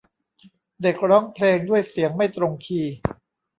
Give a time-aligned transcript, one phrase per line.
[0.81, 2.93] เด็กร้องเพลงด้วยเสียงไม่ตรงคีย์